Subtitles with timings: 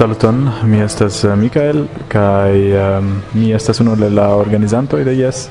[0.00, 5.42] Saluton, mi estas eh, Mikael kaj um, mi estas unu de la organizantoj de Yes.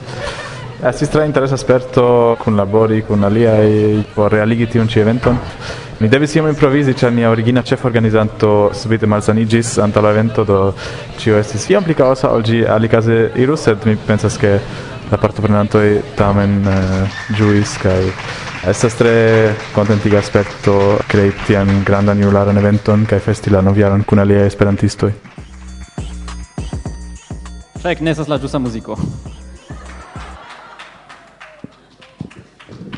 [0.89, 5.37] Estis tre interesa sperto kun labori kun aliaj por realigi tiun ĉi eventon.
[5.99, 10.73] Mi devis iom improvizi, ĉar mia origina ĉeforganizanto subite malsaniĝis antaŭ la evento, do
[11.21, 14.57] ĉio estis iom pli kaosa ol ĝi alikaze irus, sed mi pensas ke
[15.11, 18.01] la partoprenantoj tamen uh, ĝuis kaj
[18.67, 24.47] Estas tre contentiga aspecto crei tian grandan jularan eventon kaj festi la novjaron kun aliaj
[24.51, 25.13] esperantistoj.
[27.79, 28.97] Fek, ne estas la ĝusa muziko.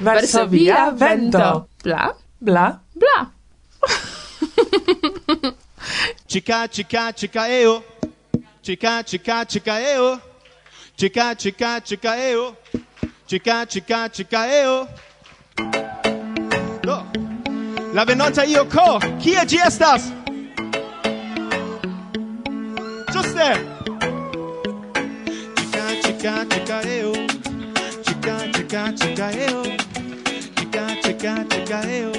[0.02, 1.68] Varsovia vento.
[1.84, 2.10] Bla,
[2.40, 2.66] bla,
[2.98, 3.20] bla.
[6.28, 7.84] chica, chica, chica eo.
[8.64, 10.18] Chica, chica, chica eo.
[10.98, 12.56] Chica, chica, chica eo.
[13.28, 14.88] Chica, chica, chica eo.
[17.94, 19.00] La venonta io co.
[19.18, 20.14] Chi è estas?
[23.12, 23.68] Giuste.
[25.56, 27.12] Chica, chica, chica, eo.
[28.02, 29.62] Chica, chica, eh, oh.
[30.56, 32.12] chica, eo chica, chica, eo.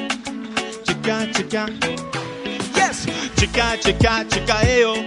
[0.85, 1.67] Chica, chica.
[1.67, 1.87] Eh, oh.
[1.87, 2.77] eh, oh.
[2.77, 3.07] Yes!
[3.37, 5.07] Chica, chica, chica, eo.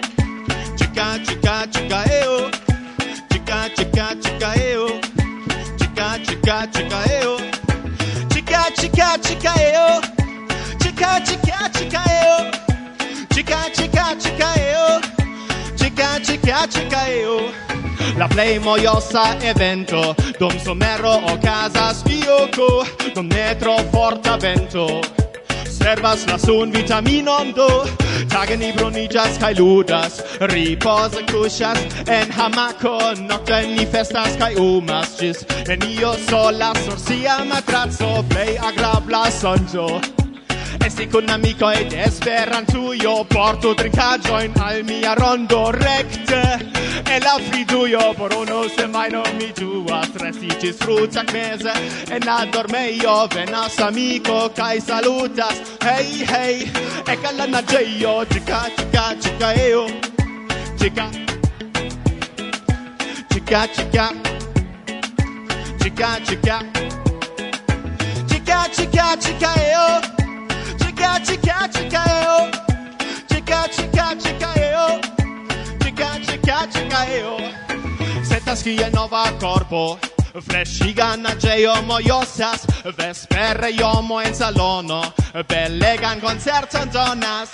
[0.78, 2.50] Chica, chica, chica, eo.
[3.30, 5.00] Chica, chica, chica, eo.
[5.78, 7.38] Chica, chica, chica, eo.
[8.30, 10.15] Chica, chica, chica, eo.
[10.96, 12.52] chica chica chica eu
[13.34, 15.02] chica chica chica eu
[15.76, 17.52] chica chica chica eu
[18.18, 20.16] La play mojosa evento.
[20.40, 25.02] Dum somero okazas fioko Dum ne tro forta vento.
[25.66, 27.68] Servas la sun vitaminon do.
[28.30, 30.22] Tage ni brunigas kai ludas.
[30.40, 35.20] Ripoze kuŝas en hamaco, nocte ni festas kai umas.
[35.20, 40.15] Gis, en io sola sur sia matraco Play agrabla sonjo
[40.86, 41.94] festi kun amiko ed
[43.30, 46.42] porto portu in al mia rondo recte.
[47.14, 51.34] E la fridujo por unu semajno mi ĝuas restiĝis fruĉak
[52.12, 55.58] E na dorme io venas amico kaj salutas.
[55.82, 56.70] Hey hej
[57.08, 59.86] ek al la naĝejo ĉika ĉika ĉikaeo
[60.80, 61.10] ĉika
[63.34, 64.08] ĉika ĉika
[65.82, 66.60] ĉika ĉika
[68.28, 70.25] chica, chica, chica, yo
[71.06, 72.50] chica chica chica eo eh, oh.
[73.28, 75.00] chica chica chica eo eh, oh.
[75.84, 77.54] chica chica chica eo eh,
[78.20, 78.24] oh.
[78.24, 80.00] Setas kiel nova corpo
[80.48, 82.66] Freshiga naĝejo mojosas
[82.98, 85.04] Vespere jomo en salono
[85.48, 87.50] Belegan koncerton donas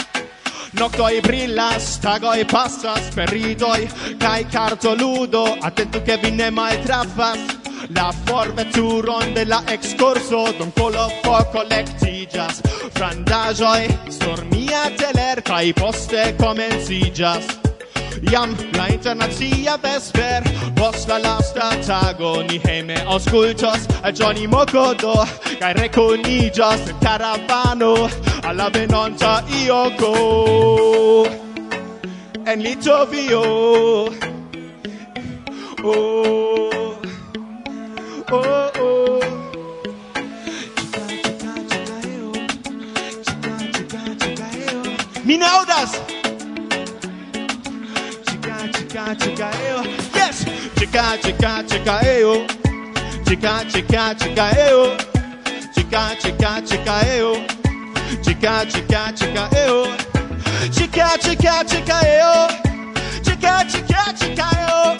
[0.72, 7.60] Noctoi brillas, tagoi pasas, peridoi, cae cartoludo, attento che vi ne mai trafas
[7.96, 12.62] la forveturon de la excurso Don kolopo kolektiĝas
[12.96, 13.81] frandaĵoj
[14.19, 17.51] sur mia teler kaj poste komenciĝas
[18.31, 20.44] Jam la internazia vesper
[20.78, 25.16] Post la lasta tago Ni heme auscultos Al Johnny Mokodo
[25.59, 27.96] Kaj rekoniĝas en karavano
[28.44, 29.41] Alla venonta
[30.00, 31.28] go
[32.46, 33.41] En Litovio.
[35.84, 36.91] Oh.
[38.31, 39.19] Oh, oh.
[45.24, 46.00] Mi naudas!
[48.25, 49.52] Chica, chica, chica.
[50.16, 50.46] Yes!
[50.75, 52.46] Chica, chica, chica, eo.
[53.25, 54.98] Chica, chica, chica, eo.
[55.74, 57.46] Chica, chica, chica, eo.
[58.24, 59.86] Chica, chica, chica, eo.
[60.72, 62.48] Chica, chica, chica, eo.
[63.24, 64.98] Chica, chica, chica, eo.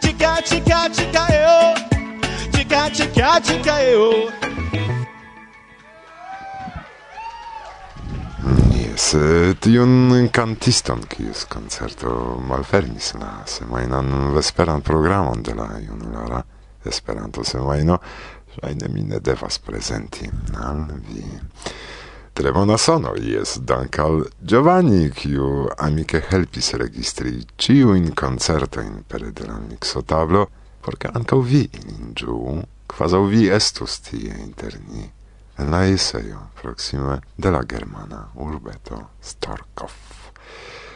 [0.00, 1.47] Chica, chica.
[2.98, 4.10] chica chica eo.
[4.10, 4.30] Oh.
[8.74, 9.14] Jes,
[9.62, 12.10] tiun kantiston, kies koncerto
[12.42, 16.42] malfermis la semajnan vesperan programon de la junulara
[16.84, 17.98] Esperanto semajno,
[18.56, 20.26] ŝajne mi ne devas prezenti
[20.58, 21.22] al vi.
[22.34, 29.60] Tre bona sono jes dankal Giovanni, kiu amike helpis registri ciuin koncertojn pere de la
[29.68, 30.48] miksotablo,
[30.82, 32.58] por ke ankaŭ vi ilin ĝuu
[32.88, 35.04] quasau vi estus tie inter ni,
[35.58, 39.92] en la eseio, proxime de la germana urbeto Storkov.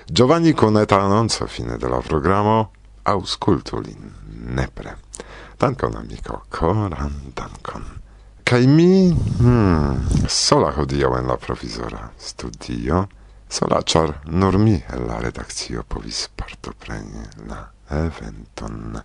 [0.06, 2.72] Giovanni Cuneta annonco fine de la programo,
[3.02, 4.12] auscultu lin
[4.54, 4.96] nepre.
[5.58, 7.84] Dankon amico, coran dankon.
[8.42, 13.06] Kai mi, hmm, sola hodio en la provisora studio,
[13.48, 19.02] sola char nur mi el la redakcio povis partopreni la eventon.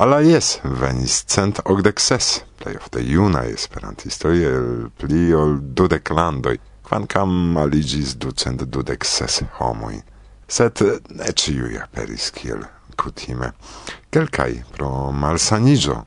[0.00, 2.26] Ala jes, venis cent okdek ses,
[2.56, 6.54] plej ofte junaj esperantistoj el pli ol dudek landoj,
[6.88, 9.98] kvankam aliĝis ducent dudek ses homoj.
[10.48, 10.80] Sed
[11.18, 12.62] ne ĉiuj aperis kiel
[12.96, 13.50] kutime.
[14.08, 15.98] Kelkaj pro malsaniĝo,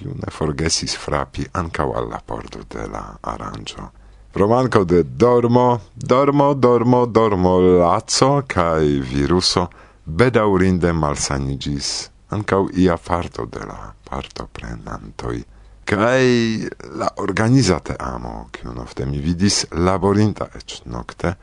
[0.00, 3.02] kiu ne forgesis frapi ankaŭ al la pordo de la
[3.34, 3.90] aranĝo.
[4.32, 8.80] Romanko de dormo, dormo, dormo, dormo, laco kaj
[9.12, 9.66] viruso
[10.06, 11.92] bedaurinde malsaniĝis
[12.32, 15.44] ancau ia farto de la parto prenantoi,
[15.84, 21.36] cae la organizate amo, cion ofte mi vidis laborinta ec nocte,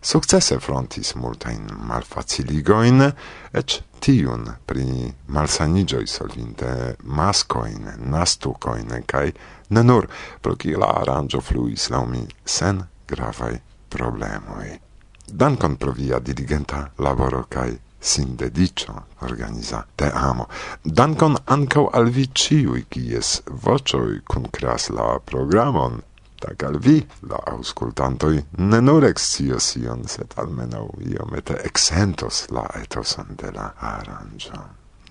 [0.00, 3.06] successe frontis multain malfaciligoin,
[3.52, 9.32] ec tiun pri malsanigioi solvinte mascoin, nastucoin, cae
[9.70, 10.08] ne nur
[10.40, 13.56] pro qui la arrangio fluis laumi sen gravai
[13.88, 14.80] problemoi.
[15.24, 20.46] Dankon pro via diligenta laboro cae sin dedicio organiza teamo.
[20.82, 23.30] Dankon ancau al vi ĉiuj, kies
[23.64, 26.02] voĉoj kunkras la programon.
[26.44, 26.98] Tak al vi,
[27.30, 34.60] la auscultantoi, ne nur excios ion, set almenaŭ iomete exentos la etosan de la aranjo.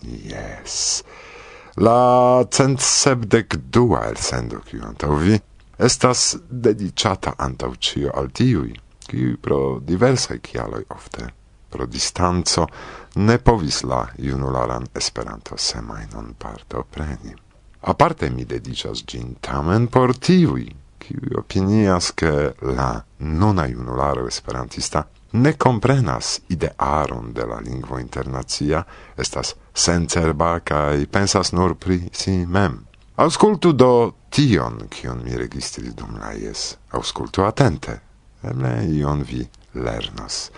[0.06, 1.02] Yes.
[1.82, 5.40] La cent sebdec dua elsendo kiu antau vi
[5.82, 8.76] estas dedicata antau cio al tiui,
[9.08, 11.34] qui pro diversae cialoi ofte
[11.74, 12.68] pro distanco
[13.16, 17.34] ne povis la junularan Esperanto semajnon partopreni.
[17.82, 20.68] Aparte mi dedicas gin tamen por tiuj,
[21.02, 25.04] kiuj opinias, ke la nona junularo esperantista
[25.34, 28.84] ne comprenas idearon de la lingvo internacia,
[29.18, 32.84] estas sencerba kaj pensas nur pri si mem.
[33.16, 36.78] Auscultu do tion, kion mi registris dum la jes.
[36.92, 38.00] Auscultu atente.
[38.44, 39.44] Eble ion vi
[39.74, 40.50] lernos.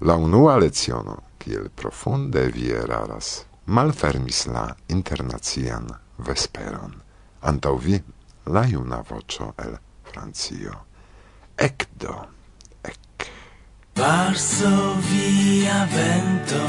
[0.00, 5.86] La unua leciono, kiel profunde vi eraras, malfermis la internacian
[6.18, 6.94] vesperon.
[7.42, 8.00] Antau vi
[8.46, 10.72] la iuna vocio el Francio.
[11.56, 12.26] Ekdo,
[12.82, 13.28] ek.
[13.94, 16.62] Varsovia vento,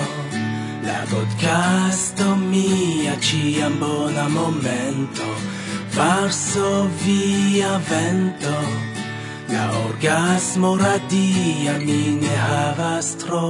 [0.85, 5.25] la podcasto mia ciam bona momento.
[5.95, 8.94] Varsovia vento,
[9.47, 13.41] La orgasmo radia mi ne havas tro.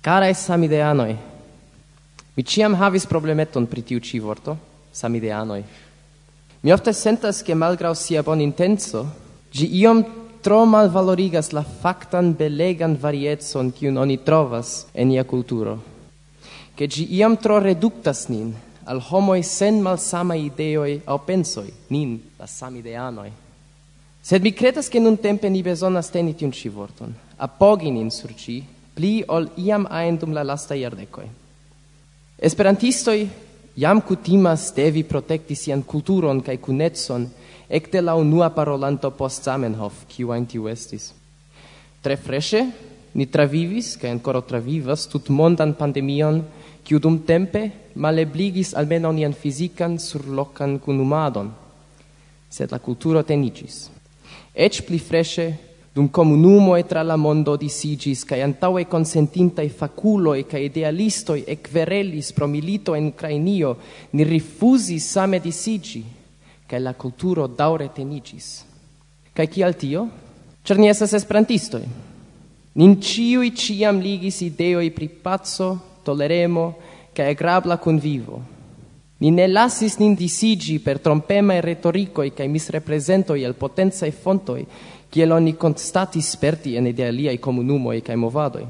[0.00, 1.16] Carae samideanoi,
[2.34, 4.56] mi ciam havis problemeton pri tiu ci vorto,
[4.92, 5.64] samideanoi.
[6.60, 9.02] Mi ofte sentas che malgrau sia bon intenso,
[9.50, 10.04] gi iom
[10.40, 15.95] tro malvalorigas la factan belegan varietson kiun oni trovas en ia culturo
[16.76, 18.52] che gi iam tro reductas nin
[18.86, 23.32] al homoi sen malsama ideoi au pensoi, nin, la samideanoi.
[24.20, 28.34] Sed mi credas che nun tempe ni besonas teni tiun ci vorton, apogi nin sur
[28.34, 28.62] ci,
[28.94, 31.26] pli ol iam aen dum la lasta iardecoi.
[32.36, 33.28] Esperantistoi
[33.74, 37.26] iam cutimas devi protecti sian culturon cae cunetson
[37.68, 41.12] ecte la unua parolanto post Zamenhof, kiu ain tiu estis.
[42.02, 42.62] Tre freshe,
[43.14, 46.44] ni travivis, cae ancora travivas, tut mondan pandemion,
[46.86, 51.50] quiu dum tempe malebligis almeno nian fizikan surlokan kunumadon,
[52.48, 53.88] sed la cultura tenicis.
[54.54, 55.46] Ec pli fresce,
[55.96, 62.46] dum komunumoj tra la mondo disigis, cae antaue consentintai konsentintaj cae idealistoi idealistoj ekverelis pro
[62.46, 63.76] milito en Ucrainio,
[64.12, 66.04] ni rifusis same disigi,
[66.68, 68.62] cae la culturo daure tenicis.
[69.34, 70.06] Cae cial tio?
[70.62, 71.82] Cer ni esas esperantistoi.
[72.76, 76.76] Nin ciui ciam ligis ideoi pri pazzo, toleremo,
[77.12, 78.54] che agrabla convivo.
[79.18, 84.12] Ni ne lassis nin disigi per trompema e retorico e che misrepresento al potenza e
[84.12, 84.64] fontoi,
[85.08, 88.66] che oni in idealia e comunumo e che movadoi.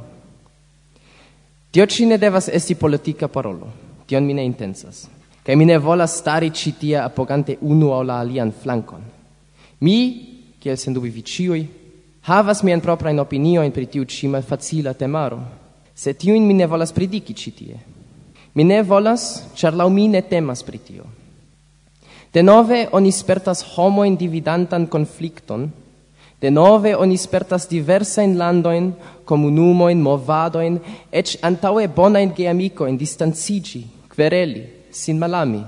[1.71, 3.71] Dio ci ne devas esti politica parolo,
[4.07, 5.09] tion mi ne intensas,
[5.43, 9.03] che mi ne volas stari citia apogante unu o la alian flancon.
[9.79, 11.69] Mi, che sendubi vi ciui,
[12.23, 15.66] havas mien proprain opinio in pritiu cima facila temaro,
[15.97, 17.79] se tiun mi ne volas predici ĉi tie.
[18.55, 21.05] Mi ne volas, char lau mi ne temas pri tio.
[22.33, 25.71] Denove oni spertas homojn dividantan conflicton,
[26.41, 28.91] de nove oni spertas diversajn landojn,
[29.25, 30.05] komunumojn,
[31.43, 35.65] antaue bona in geamico in distancigi, quereli, sin malami.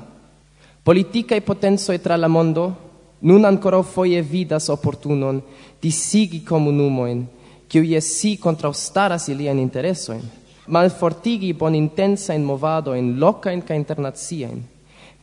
[0.85, 2.75] Politikaj potencoj tra la mondo
[3.21, 5.41] nun ancora foie vidas opportunon,
[5.83, 7.27] disigi komunumojn,
[7.69, 10.23] kiu je si kontraŭstaras iliajn interesojn,
[10.67, 13.15] malfortigi bonintensajn movadojn
[13.53, 14.63] in kaj internaciajn,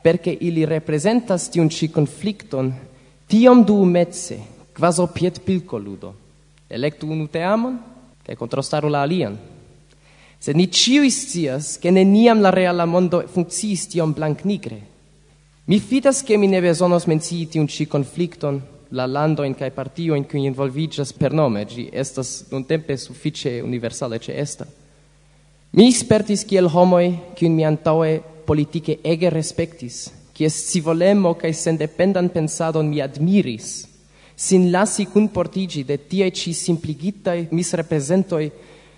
[0.03, 2.73] perke ili reprezentas tiun ci conflicton
[3.27, 4.37] tiom du metze
[4.77, 6.13] quaso piet pilco ludo
[6.69, 7.77] electu unu teamon
[8.25, 9.37] kaj contrastaru la alian.
[10.39, 14.77] se ni ĉiuj scias, ke neniam la reala mondo funkciis tiom blanknigre.
[15.65, 18.61] Mi fidas, ke mi ne besonos mencii tiun ci conflicton
[18.95, 23.59] la lando in kai partio in cui involvigas per nome gi estas un tempe suffice
[23.59, 24.65] universale ce esta
[25.71, 32.87] mi spertis kiel homoi kiun mi antaue politike ege respectis kies scivolemo kai sendependan pensadon
[32.87, 33.87] mi admiris
[34.35, 38.51] sin lasi cun portigi de tie ci simpligitai misrepresentoi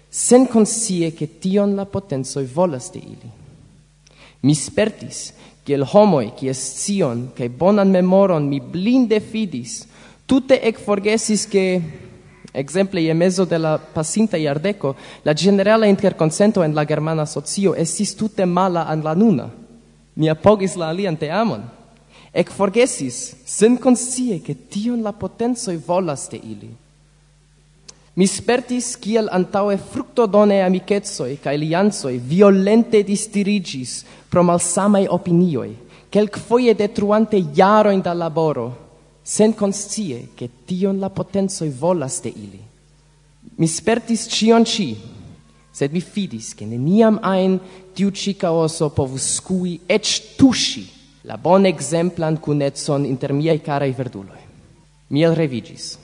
[0.10, 3.30] sen conscie che tion la potenzoi volas de ili.
[4.42, 5.34] Mi spertis,
[5.68, 9.82] kiel homoi, kie scion, kai bonan memoron mi blinde fidis,
[10.26, 11.82] tutte ec forgesis che,
[12.56, 14.96] exemple, ie mezo de la pasinta iardeco,
[15.28, 19.50] la generala interconsento en la germana socio estis tutte mala an la nuna.
[20.16, 21.68] Mi apogis la alian te amon.
[22.32, 26.72] Ec forgesis, sen consie, che tion la potenzoi volas de ili.
[28.18, 35.76] Mi spertis kiel antaue fructodone amicetsoi ca lianzoi violente distirigis pro malsamai opinioi,
[36.10, 38.66] quelcfoie detruante jaroin da laboro,
[39.22, 42.64] sen conscie che tion la potenzoi volas de ili.
[43.58, 44.98] Mi spertis cion ci,
[45.70, 47.60] sed mi fidis che neniam ein
[47.94, 50.90] tiu ci caoso povus scui ec tushi
[51.22, 54.42] la bon exemplan cunetson inter miei carai verduloi.
[55.10, 56.00] Miel revigis.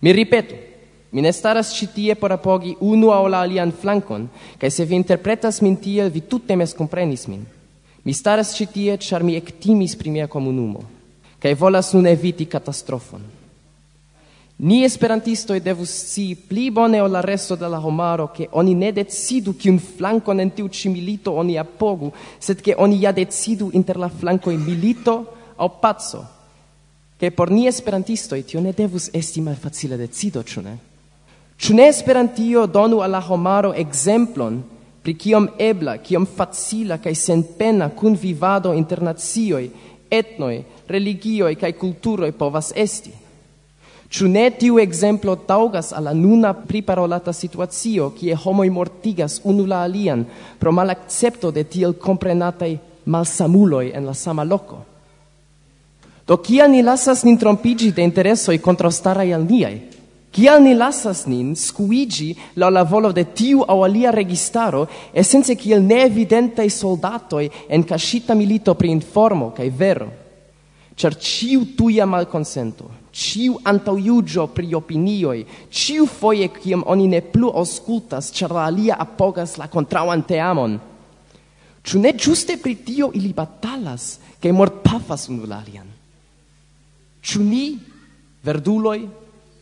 [0.00, 0.72] Mi ripeto,
[1.14, 4.26] Mi ne staras ĉi tie por apogi unu aŭ la alian flankon,
[4.58, 7.44] kaj se vi interpretas min tiel, vi tute miskomprenis min.
[8.02, 10.80] Mi staras ĉi tie, ĉar mi ektimis pri mia komunumo,
[11.38, 13.22] kaj volas nun eviti katastrofon.
[14.58, 18.90] Ni esperantistoj devus scii pli bone ol la resto de la homaro, ke oni ne
[18.94, 23.98] decidu kiun flankon en tiu ĉi milito oni apogu, sed ke oni ja decidu inter
[24.02, 25.14] la flankoj milito
[25.58, 26.24] aŭ paco.
[27.18, 30.74] Che por ni esperantistoj tio ne devus esti malfacila decido, ĉu ne?
[31.64, 34.58] Ĉu ne Esperantio donu al la homaro ekzemplon
[35.00, 39.62] pri kiom ebla, kiom facila kaj senpena kunvivado inter nacioj,
[40.12, 43.14] etnoj, religioj kaj kulturoj povas esti?
[44.12, 49.80] Ĉu ne tiu ekzemplo taŭgas al la nuna priparolata situacio, kie homoj mortigas unu la
[49.88, 50.26] alian
[50.60, 52.74] pro malakcepto de tiel komprenataj
[53.06, 54.84] malsamuloj en la sama loko?
[56.28, 59.93] Do kia ni lasas nin trompigi de interesoj contrastarai al niai?
[60.34, 65.84] Kial ni lasas nin scuigi la la volo de tiu au alia registaro, essence kiel
[65.86, 70.10] neevidentai soldatoi en cascita milito pri informo cae vero?
[70.96, 78.32] Cer ciu tuia malconsento, ciu antauiugio pri opinioi, ciu foie ciam oni ne plu auscultas,
[78.34, 80.78] cer la alia apogas la contrauan teamon.
[81.84, 85.86] Ciu ne giuste pri tio ili batalas, cae mort pafas unu l'alian?
[87.22, 87.78] Ciu ni,
[88.42, 89.06] verduloi,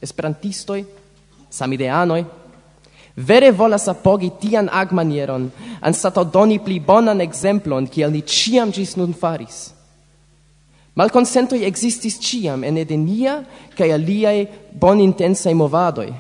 [0.03, 0.83] esperantistoj,
[1.51, 2.25] samideanoj,
[3.17, 9.15] vere volas apogi tian agmanieron, anstataŭ doni pli bonan ekzemplon, kiel ni ĉiam ĝis nun
[9.15, 9.71] faris.
[10.95, 13.39] Malkonsentoj ekzistis ĉiam ene de nia
[13.79, 14.37] kaj aliaj
[14.81, 16.11] bonintencaj movadoj,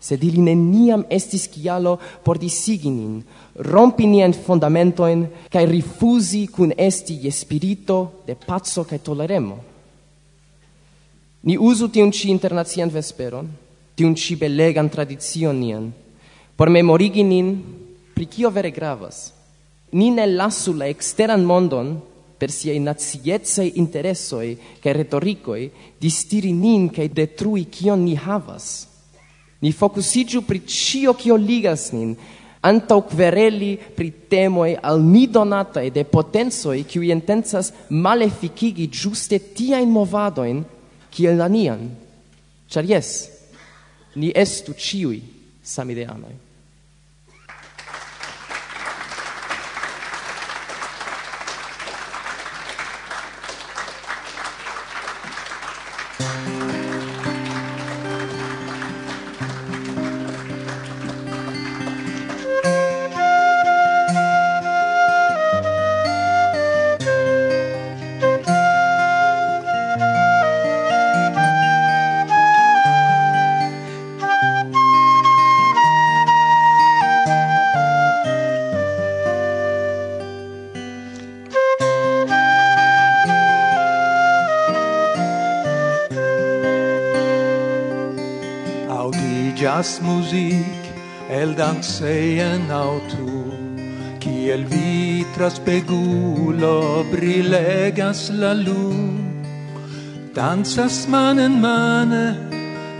[0.00, 3.20] sed ili neniam estis kialo por disigi nin,
[3.54, 9.71] rompi nian fundamentojn kaj rifuzi kun esti je spirito de paco kaj toleremo.
[11.42, 13.48] Ni usu tiun ci internazian vesperon,
[13.98, 15.90] tiun ci belegan tradizion nian,
[16.54, 17.56] por memorigi nin
[18.14, 19.32] pri cio vere gravas.
[19.92, 21.96] Ni ne lasu la exteran mondon
[22.38, 28.86] per siei naziecei interessoi cae retoricoi distiri nin cae detrui cion ni havas.
[29.62, 32.14] Ni focusigiu pri cio cio ligas nin,
[32.62, 40.62] antau quereli pri temoi al ni donatae de potenzoi qui intensas maleficigi giuste tiain movadoin
[41.12, 41.84] kiel la nian,
[42.72, 43.12] char jes,
[44.16, 45.20] ni estu ciui
[45.62, 46.34] samideanoi.
[89.82, 90.82] venas musik
[91.28, 93.50] el danseien autu
[94.20, 98.92] kiel vitra spegulo brilegas la lu
[100.34, 102.26] danzas man en mane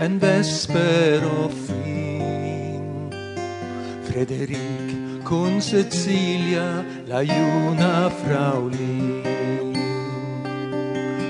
[0.01, 3.09] en vespero fin.
[4.07, 9.23] Frederic con Cecilia la iuna fraulin.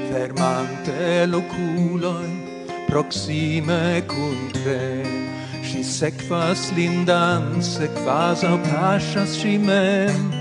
[0.09, 2.33] Fermante loculoin
[2.87, 5.22] proxime cum tre
[5.83, 10.31] sekvas lin danse quasau pasas si mem.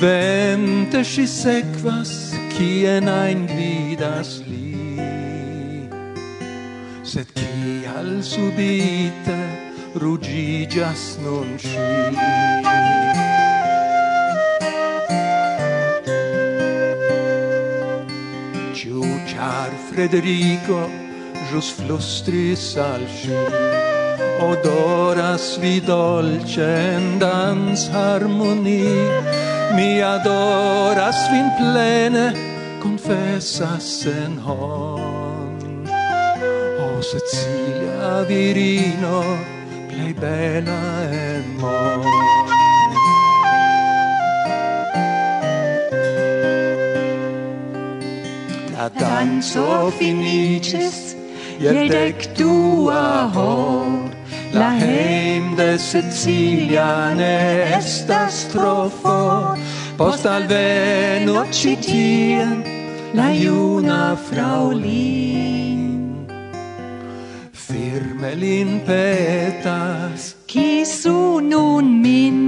[0.00, 5.88] Vente si sekvas kien ein gvidas li.
[7.02, 9.40] Sed kial subite
[9.94, 11.76] rugigias non si
[18.76, 20.90] Ciu char Frederico
[21.50, 23.85] jus flustris al sci
[24.40, 28.84] odoras vi dolcen dans harmoni.
[29.76, 32.32] Mi adoras vin plene
[32.82, 35.84] confessas sen hon.
[36.80, 39.22] O Cecilia virino
[39.88, 42.46] plei bella en mon.
[48.76, 51.16] La danzo finicis,
[51.58, 54.10] je dec tua hor,
[54.56, 59.58] La heim de Sicilia ne estas tro for,
[59.98, 62.62] post alveno citien
[63.12, 65.82] la iuna fraulin.
[67.52, 72.38] Firme lin petas, kisu nun min.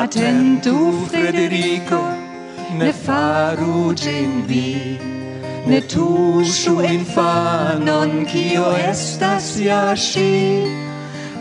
[0.00, 2.02] Attentu, Frederico,
[2.74, 5.17] ne faru gin vi
[5.68, 10.30] ne tuŝu infanon kio estas ja ŝi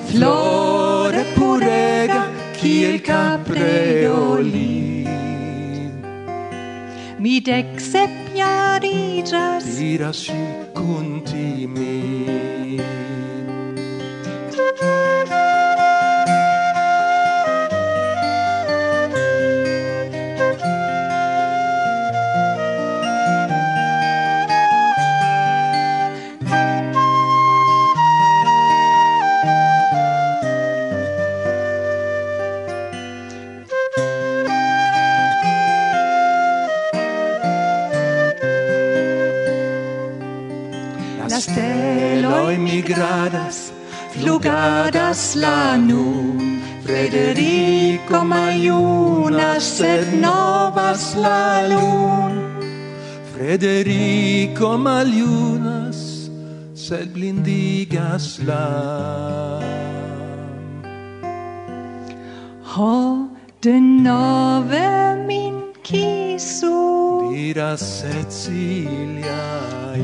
[0.09, 2.19] flore purega
[2.57, 4.65] kiel kapreoli
[7.23, 10.41] mi dek sep jariĝas diras ŝi
[10.75, 12.83] kun timin
[41.87, 43.71] steloi migradas,
[44.11, 46.59] flugadas la nun.
[46.83, 52.33] Frederico maiunas, sed novas la lun.
[53.33, 56.29] Frederico maliunas,
[56.73, 58.67] sed blindigas la.
[62.71, 63.27] Ho,
[63.61, 64.89] de nove
[65.27, 69.43] min kisu, diras Cecilia,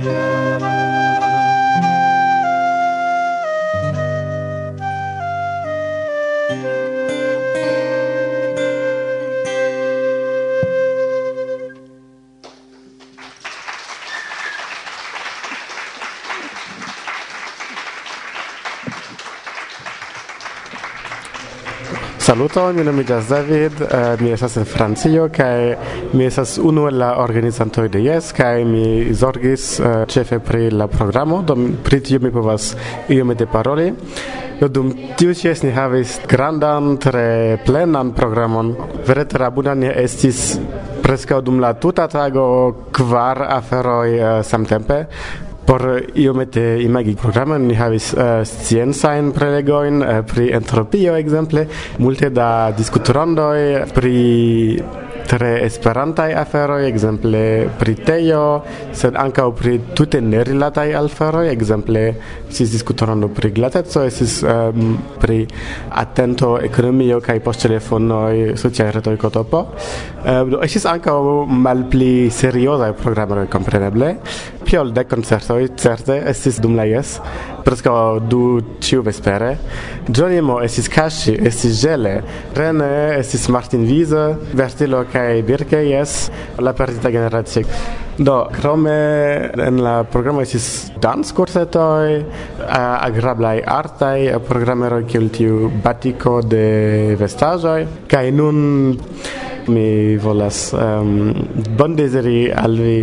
[0.03, 1.32] ja.
[22.23, 25.75] Saluto, mi nomigas David, uh, mi estas en Francio kai
[26.13, 30.87] mi estas unu el la organizantoj de Yes kai mi zorgis uh, ĉefe pri la
[30.87, 32.77] programo, do pri tio mi povas
[33.09, 33.91] iomete paroli.
[34.61, 38.71] Do dum tiu ĉi ni havis grandan, tre plenan programon.
[39.05, 40.57] Vere tre abunda ni estis
[41.03, 42.47] preskaŭ dum la tuta tago
[42.91, 45.03] kvar aferoj uh, samtempe
[45.65, 51.67] Por eh, iomete imagi programon ni havis uh, sciencajn prelegoin uh, eh, pri entropio ekzemple,
[52.03, 54.19] multe da diskutrandoj pri
[55.27, 57.41] tre esperantaj aferoj, ekzemple
[57.79, 58.43] pri tejo,
[58.95, 62.03] sed ankaŭ pri tute nerilataj aferoj, ekzemple
[62.49, 65.39] estis diskutorando pri glateco, estis um, pri
[66.03, 69.63] atento ekonomio kaj poŝtelefonoj, sociaj retoj kotopo.
[69.63, 74.15] uh, do estis ankaŭ malpli seriozaj programoj kompreneble,
[74.65, 77.17] piol de koncertoj certe estis dum la jes
[77.63, 78.43] preskaŭ du
[78.83, 79.53] ĉiu vespere.
[80.09, 82.15] Giorgimo estis kaŝi estis Gele
[82.57, 84.23] Rene estis Martin Wiese
[84.53, 86.17] Vertilo kaj Birke jes
[86.59, 87.63] la perdita generacio.
[88.17, 88.97] Do, krome
[89.67, 92.19] en la programo estis danckursetoj
[92.67, 94.17] agrablaj artaj
[94.49, 97.79] programeroj kiel tiu batiko de vestaĵoj
[98.11, 98.59] kaj nun
[99.67, 101.33] mi volas um,
[101.77, 102.97] bondeziri al vi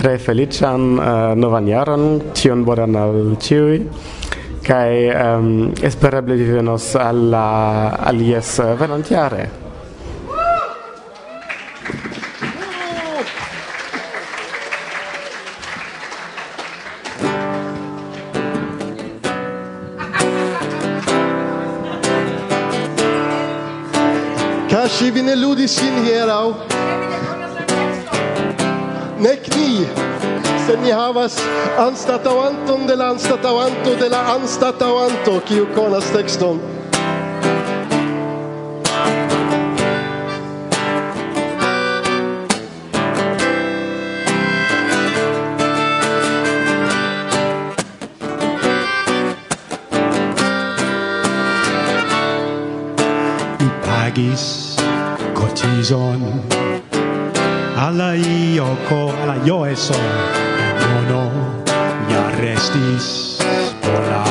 [0.00, 3.82] tre felician uh, novan jaron, tion bonan al ciui,
[4.64, 9.50] cae um, espereble vi venos alla, al ies venantiare.
[24.68, 26.69] Ca și vine ludii și hierau
[30.70, 31.34] se ni havas
[31.82, 36.60] anstataŭanton de la anstataŭanto de la anstatavanto, kiu konas tekston.
[53.86, 54.76] pagis
[55.34, 56.22] cotizon
[57.76, 60.49] alla io co alla io eso
[62.70, 63.38] estis
[63.82, 64.24] bona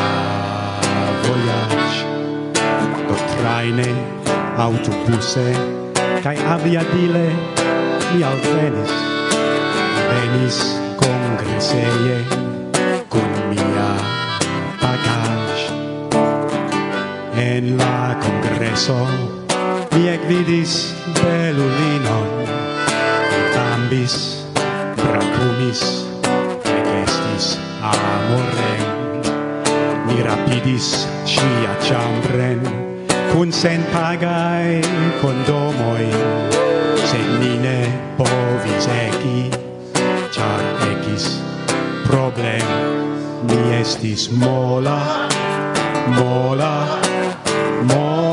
[1.23, 2.05] voyage.
[3.07, 3.89] Do traine
[4.57, 5.47] autobuse
[6.23, 7.27] kai aviadile
[8.13, 8.93] mi alvenis.
[10.09, 10.57] Venis
[10.97, 12.17] congreseie
[13.09, 13.91] con mia
[14.81, 15.65] bagage
[17.35, 19.07] en la congreso
[19.91, 22.27] mi ekvidis belulinon.
[23.53, 24.45] Tambis
[24.95, 26.08] bracumis
[28.29, 28.81] vorrei
[30.05, 30.87] mi rapidis
[31.25, 32.61] cia chambren
[33.31, 34.81] kun sen pagai
[35.21, 36.09] condomoi
[37.09, 37.79] se nine
[38.17, 39.39] povis eki
[40.31, 40.61] char
[40.91, 41.25] ekis
[42.09, 42.65] problem.
[43.47, 44.99] Mi estis mola
[46.17, 46.73] mola
[47.89, 48.28] mola.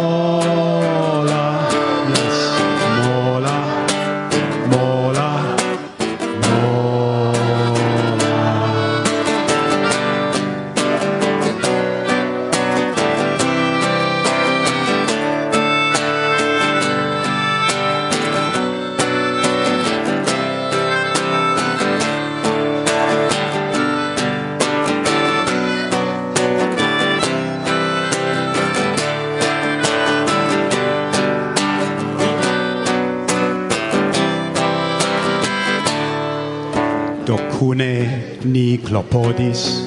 [38.57, 39.85] Ni clopodis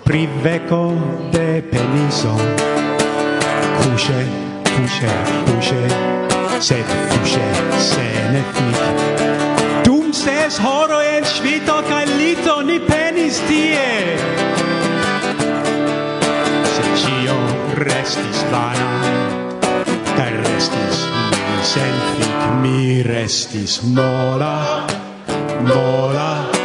[0.00, 0.96] pri veco
[1.28, 2.32] de peniso.
[3.76, 4.20] Cusce,
[4.72, 5.12] cusce,
[5.44, 5.82] cusce
[6.60, 7.44] Sed fusce,
[7.76, 8.42] se ne
[9.84, 14.16] Dum ses horo en svito cae lito Ni penis tie.
[16.72, 17.36] Se cio
[17.84, 18.90] restis vana
[20.16, 21.04] Cae restis
[21.52, 21.96] mi sen
[22.64, 24.86] Mi restis mola,
[25.68, 26.55] mola.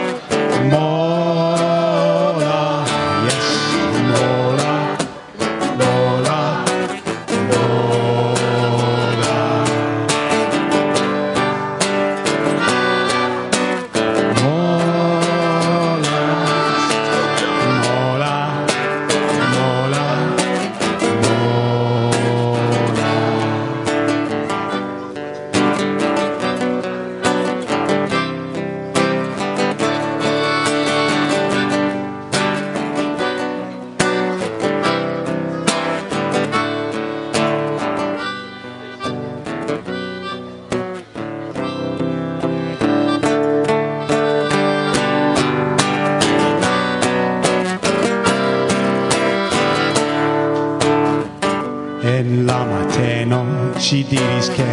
[53.91, 54.65] Ŝi diris che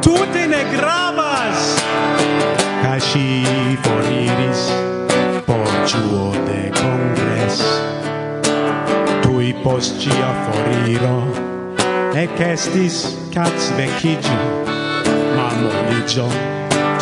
[0.00, 1.62] tutte ne gravas
[2.82, 3.42] ca ŝi
[3.82, 4.60] foriris
[5.46, 7.58] por giuo de congres.
[9.24, 11.16] Tui post cia foriro
[12.22, 12.96] ekestis
[13.34, 14.38] kacvekiĝo,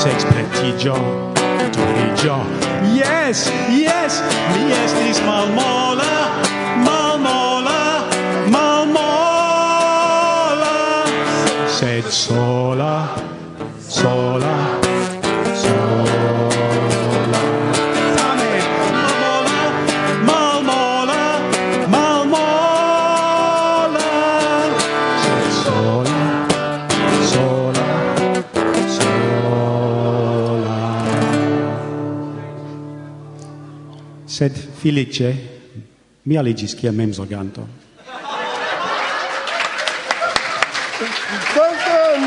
[0.01, 0.97] sex pretigio
[1.77, 2.41] turigio.
[2.97, 4.23] Yes, yes,
[4.55, 6.20] mi estis malmola.
[12.01, 13.13] ed sola
[13.87, 14.57] sola
[15.63, 16.49] sola.
[18.17, 18.53] Same
[18.95, 19.61] malmola
[20.29, 21.23] malmola
[21.95, 22.89] malmola.
[25.63, 26.21] Sola
[27.33, 27.89] sola
[28.99, 30.79] sola.
[34.25, 35.29] Sed felice
[36.23, 37.63] mi aligis kiam mem zorganto
[42.21, 42.27] Mi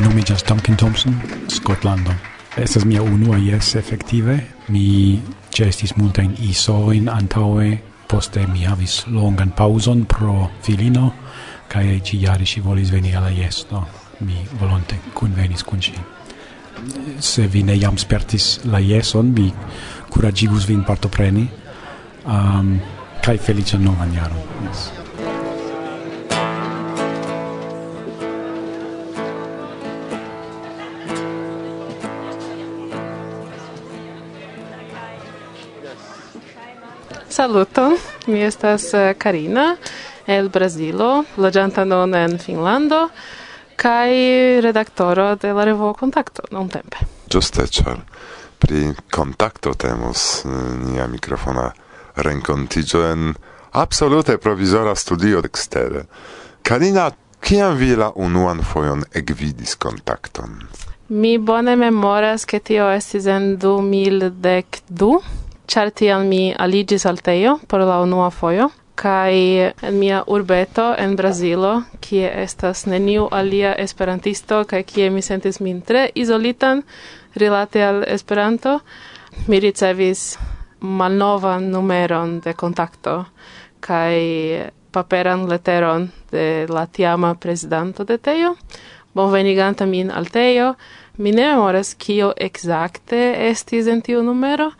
[0.00, 1.14] nomiĝas Duncan Thompson,
[1.48, 2.10] Scotlando.
[2.56, 4.40] Estas mia unua, jes, effektive.
[4.68, 5.20] Mi
[5.52, 11.12] gestis multajn isoin antaŭe, poste mi havis longan pauson pro filino,
[11.68, 15.92] kaj ĉi jare ŝi volis veni al la jesto mi volonte convenis con ci
[17.18, 19.52] Se vi ne jam spertis la jeson, mi
[20.08, 21.50] curagigus vin partopreni
[22.24, 22.80] um,
[23.20, 24.38] kaj felice novan jaron.
[24.68, 24.90] Yes.
[37.38, 37.94] Saluton,
[38.26, 39.76] mi estas eh, Karina
[40.26, 43.08] el Brazilo, loĝanta nun en Finlando
[43.78, 47.06] kai redaktoro de la revuo Kontakto non tempe.
[47.30, 48.00] Ĝuste ĉar
[48.58, 50.50] pri Kontakto temus eh,
[50.82, 51.70] nia mikrofona
[52.16, 53.32] renkontiĝo en
[53.78, 56.04] absolute provizora studio ekstere.
[56.62, 57.10] Karina,
[57.40, 60.58] kiam vi la unuan fojon ekvidis Kontakton?
[61.08, 65.22] Mi bone memoras ke tio estis en 2012,
[65.66, 71.82] char tiam mi aligis al teio por la unua foio kai mia urbeto en Brazilo,
[72.02, 76.82] kie estas neniu alia esperantisto kaj kie mi sentis min tre izolitan
[77.38, 78.80] rilate al Esperanto,
[79.46, 80.38] mi ricevis
[80.80, 83.24] malnovan numeron de kontakto
[83.80, 88.56] kai paperan leteron de la tiama prezidanto de Tejo,
[89.14, 90.74] bonveniganta min al Tejo,
[91.18, 94.72] mi ne memoras kio exacte estis en tiu numero,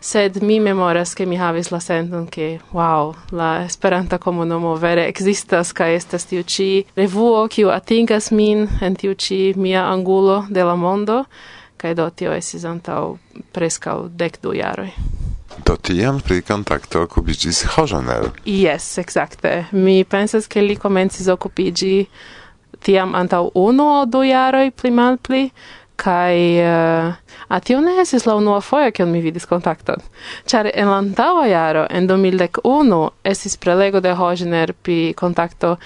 [0.00, 5.72] sed mi memoras che mi havis la senton che wow la esperanta komunumo vere existas
[5.72, 10.74] ca estas tiu ci revuo kiu atingas min en tiu ci mia angulo de la
[10.74, 11.24] mondo
[11.76, 13.16] kaj do tio esis antaŭ
[13.52, 14.92] preskaŭ dek du jaroj
[15.64, 18.28] Do tiam pri kontakto okupiĝis Hojanel.
[18.44, 19.64] Yes, exacte.
[19.72, 22.06] Mi pensas ke li komencis okupiĝi
[22.84, 25.50] tiam antaŭ unu o du jaroj pli malpli,
[25.98, 27.14] kai eh, uh,
[27.48, 30.02] atio ne esis la unua foia kion mi vidis kontakton.
[30.50, 35.76] Ĉar en la antaŭa jaro, en 2011, esis prelego de Hojner pi kontakto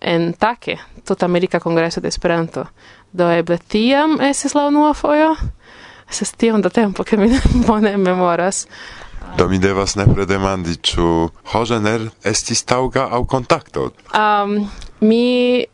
[0.00, 2.66] en TAKE, tota Tut-Amerika Kongreso de Esperanto.
[3.12, 5.34] Do eble tiam esis la unua fojo?
[6.10, 7.30] Estas tion da tempo, ke mi
[7.68, 8.66] bone memoras.
[9.38, 13.90] Do mi devas nepre demandi, ĉu Hojner estis taŭga aŭ kontakto?
[14.12, 14.58] Um,
[15.00, 15.64] mi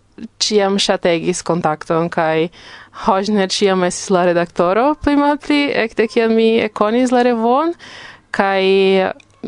[0.43, 2.49] ĉiam ŝategis kontakton kaj
[3.07, 7.75] Hojner ĉiam estis la redaktoro, pli malpli ekde kiam mi ekonis la revon,
[8.35, 8.63] kaj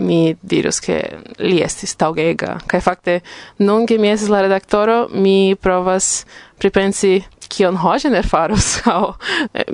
[0.01, 1.01] mi dirus ke
[1.43, 2.61] li estis taŭgega.
[2.71, 3.19] Kaj fakte,
[3.59, 6.25] nun ke mi estis la redaktoro, mi provas
[6.63, 7.19] pripensi
[7.51, 9.15] kion Hojner farus, aŭ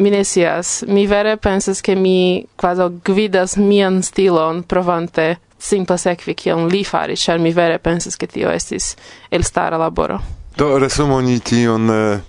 [0.00, 0.80] mi ne scias.
[0.88, 7.22] Mi vere pensas ke mi kvazaŭ gvidas mian stilon provante simple sekvi kion li faris,
[7.26, 8.94] ĉar mi vere pensas ke tio estis
[9.30, 10.20] elstara laboro.
[10.57, 12.21] Do resumo ni tion uh,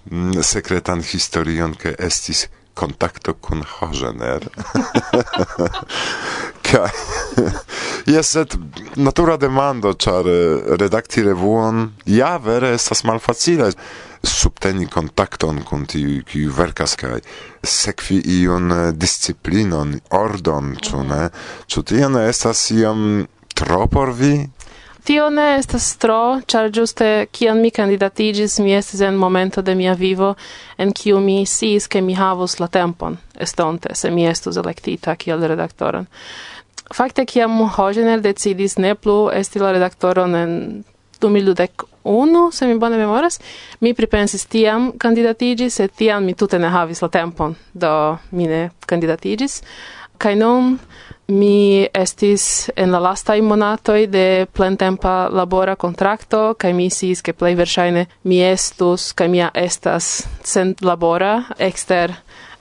[0.43, 4.43] sekretan historion, ke estis kontakto kun Hogener.
[6.67, 6.91] Kaj
[8.13, 8.57] jes et
[8.99, 13.71] natura demando, ĉar eh, redakti revuon ja vere estas malfacile
[14.27, 17.21] subteni kontakton kun tiu, kiu verkas kaj
[17.63, 21.23] sekvi iun eh, disciplinon, ordon, ĉu ne?
[21.71, 24.35] Ĉu tio ne estas iom tro por vi?
[25.07, 29.93] Tio ne estas tro, ĉar ĝuste kiam mi kandidatiĝis, mi estis en momento de mia
[29.95, 30.33] vivo
[30.77, 35.47] en kiu mi sciis ke mi havos la tempon estonte se mi estus elektita kiel
[35.47, 36.07] redaktoron.
[36.93, 40.53] Fakte kiam Hojener decidis ne plu esti la redaktoron en
[41.21, 43.39] 2011, se mi bone memoras,
[43.79, 47.91] mi pripensis tiam kandidatiĝi, sed tiam mi tute ne havis la tempon, do
[48.31, 49.61] mi ne kandidatiĝis.
[50.17, 50.77] Kaj nun
[51.27, 57.55] mi estis en la lastaj monatoj de plentempa labora kontrakto kaj mi sciis ke plej
[57.55, 62.15] verŝajne mi estus kaj mia estas senlabora ekster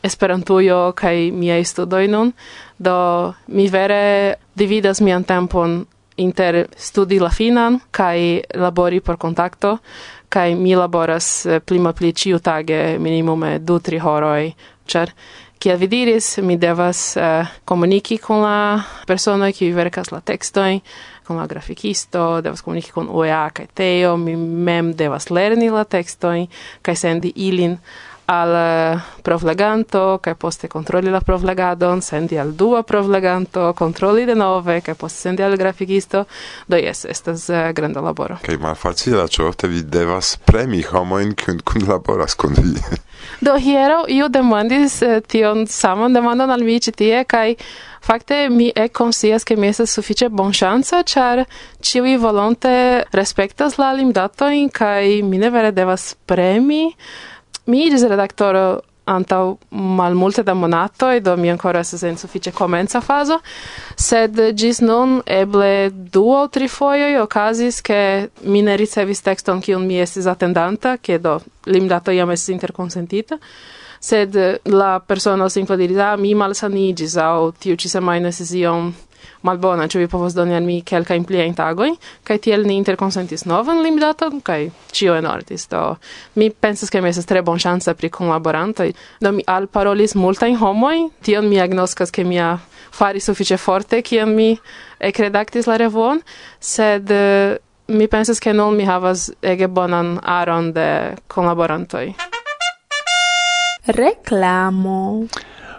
[0.06, 2.32] Esperantujo kaj miaj studoj nun.
[2.78, 5.80] Do mi vere dividas mian tempon
[6.16, 8.18] inter studi la finan kaj
[8.54, 9.78] labori por kontakto
[10.28, 14.52] kaj mi laboras eh, pli malpli ĉiutage minimume du tri horoj
[14.86, 15.12] char
[15.58, 20.82] kiel vi diris, mi devas uh, komuniki kun la personoj kiuj verkas la tekstojn,
[21.26, 26.46] kun la grafikisto, devas komuniki kun OEA kaj Teo, mi mem devas lerni la tekstojn
[26.86, 27.78] kaj sendi ilin
[28.26, 34.94] al eh, provleganto kaj poste kontroli la provlegadon, sendi al dua provleganto, kontroli denove kaj
[34.94, 36.24] poste sendi al grafikisto,
[36.66, 38.38] do jes, estas eh, granda laboro.
[38.42, 42.80] Kaj malfacila, ĉu ofte vi devas premi homojn kun kunlaboras kun vi?
[43.46, 47.54] do hiero io demandis eh, tion saman demandon al mi ĉi tie kaj
[48.06, 51.40] Fakte mi e konsias ke mi estas sufiĉe bonŝanca, ĉar
[51.82, 52.74] ĉiuj volonte
[53.18, 56.92] respektas la limdatojn kaj mi ne vere devas premi
[57.66, 60.54] Mi iris redaktoro antau malmulte da
[61.14, 63.40] e do mi ancora se sen suffice comenza fazo,
[63.94, 69.86] sed gis non eble du aŭ tri foio okazis, che mi ne ricevis tekston kiun
[69.86, 73.38] mi estis attendanta che do limdato iam estis interconsentita
[73.98, 78.92] sed la persona simple diris, ah, mi malsaniĝis au tiu ci semaine esis iom
[79.46, 83.82] malbona, ĉu vi povos doni al mi kelkajn pliajn tagojn, kaj tiel ni interkonsentis novan
[83.84, 85.66] limdaton kaj ĉio enortis.
[85.72, 85.96] Do
[86.34, 91.48] mi pensas ke mi estas tre bonŝanca pri kunlaborantoj, do mi alparolis multajn homojn, tion
[91.48, 92.56] mi agnoskas ke mia
[92.96, 94.54] fari sufiĉe forte kiam mi
[95.00, 96.22] ekredaktis la revuon,
[96.60, 97.56] sed eh,
[97.88, 100.88] mi pensas ke nun mi havas ege bonan aron de
[101.28, 102.08] kunlaborantoj.
[103.86, 105.26] Reklamo.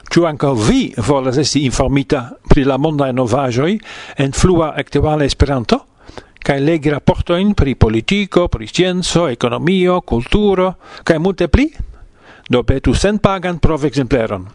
[0.07, 2.21] Ĉu ankaŭ vi volas esti informita
[2.57, 3.75] pri la monda novajoi
[4.17, 5.77] en flua aktuala Esperanto
[6.41, 10.71] kaj legi raportojn pri politiko, pri scienco, ekonomio, kulturo
[11.05, 11.67] kaj multe pli,
[12.49, 14.47] do petu senpagan provekzempleron.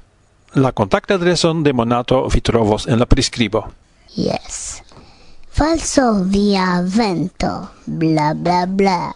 [0.59, 3.63] La kontaktadreson de Monato vi trovos en la priskribo.
[4.17, 4.83] Yes.
[5.47, 9.13] Falso via vento, bla bla bla.